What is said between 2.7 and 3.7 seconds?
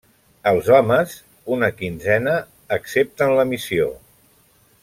accepten la